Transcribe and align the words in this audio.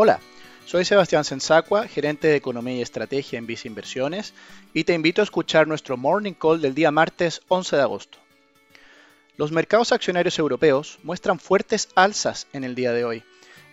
Hola, 0.00 0.20
soy 0.64 0.84
Sebastián 0.84 1.24
Sensacua, 1.24 1.88
gerente 1.88 2.28
de 2.28 2.36
Economía 2.36 2.76
y 2.76 2.82
Estrategia 2.82 3.36
en 3.36 3.48
Visa 3.48 3.66
Inversiones, 3.66 4.32
y 4.72 4.84
te 4.84 4.94
invito 4.94 5.20
a 5.20 5.24
escuchar 5.24 5.66
nuestro 5.66 5.96
Morning 5.96 6.34
Call 6.34 6.60
del 6.60 6.72
día 6.72 6.92
martes 6.92 7.42
11 7.48 7.74
de 7.74 7.82
agosto. 7.82 8.18
Los 9.36 9.50
mercados 9.50 9.90
accionarios 9.90 10.38
europeos 10.38 11.00
muestran 11.02 11.40
fuertes 11.40 11.88
alzas 11.96 12.46
en 12.52 12.62
el 12.62 12.76
día 12.76 12.92
de 12.92 13.04
hoy, 13.04 13.24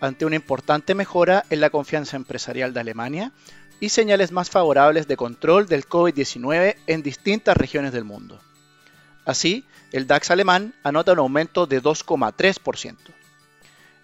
ante 0.00 0.24
una 0.24 0.36
importante 0.36 0.94
mejora 0.94 1.44
en 1.50 1.60
la 1.60 1.70
confianza 1.70 2.14
empresarial 2.14 2.72
de 2.72 2.78
Alemania 2.78 3.32
y 3.80 3.88
señales 3.88 4.30
más 4.30 4.48
favorables 4.48 5.08
de 5.08 5.16
control 5.16 5.66
del 5.66 5.88
COVID-19 5.88 6.76
en 6.86 7.02
distintas 7.02 7.56
regiones 7.56 7.92
del 7.92 8.04
mundo. 8.04 8.38
Así, 9.24 9.64
el 9.90 10.06
DAX 10.06 10.30
alemán 10.30 10.72
anota 10.84 11.14
un 11.14 11.18
aumento 11.18 11.66
de 11.66 11.82
2,3%. 11.82 13.21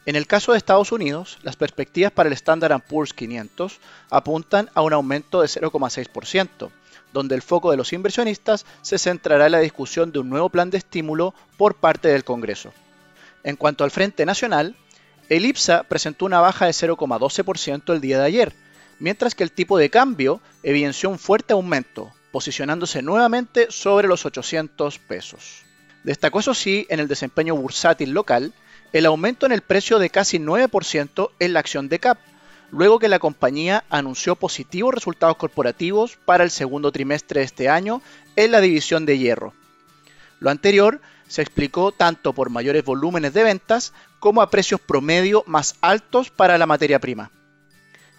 En 0.09 0.17
el 0.17 0.27
caso 0.27 0.53
de 0.53 0.59
Estados 0.59 0.91
Unidos, 0.91 1.37
las 1.43 1.57
perspectivas 1.57 2.11
para 2.11 2.31
el 2.31 2.33
Standard 2.33 2.81
Poor's 2.81 3.13
500 3.13 3.79
apuntan 4.09 4.71
a 4.73 4.81
un 4.81 4.95
aumento 4.95 5.43
de 5.43 5.49
0,6%, 5.49 6.71
donde 7.13 7.35
el 7.35 7.43
foco 7.43 7.71
de 7.71 7.77
los 7.77 7.93
inversionistas 7.93 8.65
se 8.81 8.97
centrará 8.97 9.45
en 9.45 9.53
la 9.53 9.59
discusión 9.59 10.11
de 10.11 10.21
un 10.21 10.31
nuevo 10.31 10.49
plan 10.49 10.71
de 10.71 10.79
estímulo 10.79 11.35
por 11.59 11.75
parte 11.75 12.09
del 12.09 12.25
Congreso. 12.25 12.73
En 13.45 13.57
cuanto 13.57 13.85
al 13.85 13.91
Frente 13.91 14.25
Nacional, 14.25 14.77
el 15.29 15.45
IPSA 15.45 15.83
presentó 15.83 16.25
una 16.25 16.41
baja 16.41 16.65
de 16.65 16.73
0,12% 16.73 17.93
el 17.93 18.01
día 18.01 18.19
de 18.19 18.25
ayer, 18.25 18.55
mientras 19.01 19.35
que 19.35 19.45
el 19.45 19.53
tipo 19.53 19.77
de 19.77 19.91
cambio 19.91 20.41
evidenció 20.63 21.11
un 21.11 21.19
fuerte 21.19 21.53
aumento, 21.53 22.11
posicionándose 22.33 23.03
nuevamente 23.03 23.67
sobre 23.69 24.09
los 24.09 24.25
800 24.25 25.01
pesos. 25.01 25.65
Destacó 26.03 26.41
eso 26.41 26.55
sí 26.55 26.87
en 26.89 26.99
el 26.99 27.09
desempeño 27.09 27.55
bursátil 27.57 28.13
local, 28.13 28.55
el 28.93 29.07
aumento 29.07 29.47
en 29.47 29.53
el 29.53 29.63
precio 29.63 29.99
de 29.99 30.11
casi 30.11 30.39
9% 30.39 31.31
en 31.39 31.53
la 31.53 31.61
acción 31.61 31.89
de 31.89 31.99
CAP, 31.99 32.19
luego 32.71 32.99
que 32.99 33.09
la 33.09 33.19
compañía 33.19 33.85
anunció 33.91 34.37
positivos 34.37 34.95
resultados 34.95 35.37
corporativos 35.37 36.19
para 36.25 36.45
el 36.45 36.51
segundo 36.51 36.93
trimestre 36.93 37.41
de 37.41 37.47
este 37.47 37.69
año 37.69 38.03
en 38.37 38.53
la 38.53 38.61
división 38.61 39.07
de 39.07 39.19
hierro. 39.19 39.53
Lo 40.41 40.51
anterior 40.51 41.01
se 41.27 41.43
explicó 41.43 41.93
tanto 41.93 42.33
por 42.33 42.51
mayores 42.51 42.85
volúmenes 42.85 43.35
de 43.35 43.45
ventas 43.45 43.93
como 44.19 44.43
a 44.43 44.51
precios 44.51 44.81
promedio 44.81 45.45
más 45.47 45.77
altos 45.81 46.31
para 46.31 46.59
la 46.59 46.67
materia 46.67 46.99
prima. 46.99 47.31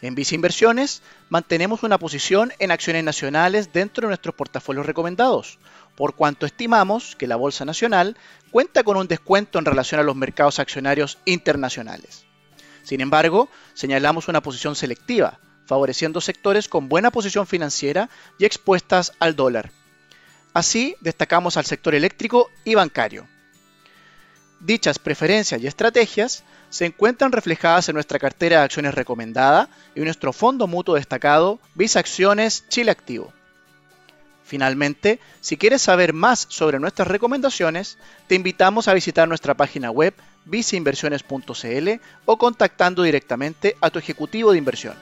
En 0.02 0.16
Visa 0.16 0.36
Inversiones 0.36 1.02
mantenemos 1.28 1.84
una 1.84 1.98
posición 1.98 2.54
en 2.60 2.72
acciones 2.72 3.04
nacionales 3.04 3.74
dentro 3.74 4.04
de 4.04 4.10
nuestros 4.10 4.34
portafolios 4.34 4.86
recomendados, 4.86 5.60
por 5.96 6.16
cuanto 6.16 6.46
estimamos 6.46 7.18
que 7.18 7.28
la 7.28 7.36
Bolsa 7.36 7.66
Nacional 7.66 8.16
cuenta 8.52 8.84
con 8.84 8.96
un 8.96 9.08
descuento 9.08 9.60
en 9.60 9.66
relación 9.66 10.00
a 10.00 10.04
los 10.04 10.16
mercados 10.16 10.60
accionarios 10.60 11.18
internacionales. 11.26 12.26
Sin 12.84 13.02
embargo, 13.02 13.50
señalamos 13.74 14.30
una 14.30 14.42
posición 14.42 14.76
selectiva, 14.76 15.40
favoreciendo 15.66 16.22
sectores 16.22 16.70
con 16.70 16.88
buena 16.88 17.12
posición 17.12 17.46
financiera 17.46 18.10
y 18.38 18.46
expuestas 18.46 19.12
al 19.20 19.36
dólar. 19.36 19.72
Así, 20.54 20.96
destacamos 21.02 21.58
al 21.58 21.66
sector 21.66 21.94
eléctrico 21.94 22.50
y 22.64 22.76
bancario. 22.76 23.28
Dichas 24.60 25.00
preferencias 25.00 25.62
y 25.62 25.68
estrategias 25.68 26.44
se 26.70 26.86
encuentran 26.86 27.32
reflejadas 27.32 27.88
en 27.90 27.96
nuestra 27.96 28.20
cartera 28.20 28.58
de 28.58 28.64
acciones 28.64 28.94
recomendada 28.94 29.70
y 29.96 30.02
nuestro 30.02 30.34
fondo 30.34 30.68
mutuo 30.68 30.96
destacado 30.96 31.60
Visa 31.76 32.00
Acciones 32.00 32.66
Chile 32.68 32.92
Activo. 32.92 33.34
Finalmente, 34.44 35.20
si 35.42 35.58
quieres 35.58 35.82
saber 35.82 36.12
más 36.12 36.48
sobre 36.50 36.80
nuestras 36.80 37.08
recomendaciones, 37.08 37.98
te 38.28 38.36
invitamos 38.36 38.88
a 38.88 38.94
visitar 38.94 39.28
nuestra 39.28 39.54
página 39.54 39.92
web 39.92 40.14
visainversiones.cl 40.46 41.90
o 42.26 42.38
contactando 42.38 43.04
directamente 43.04 43.78
a 43.80 43.90
tu 43.92 44.00
ejecutivo 44.00 44.52
de 44.52 44.58
inversión. 44.58 44.96